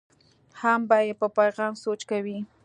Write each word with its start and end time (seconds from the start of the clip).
هم 0.61 0.79
به 0.89 0.97
یې 1.05 1.13
په 1.19 1.27
پیغام 1.37 1.73
سوچ 1.83 2.01
کوي. 2.09 2.37